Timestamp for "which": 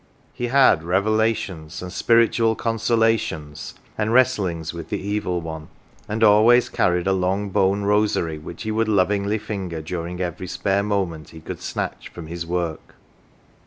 8.39-8.63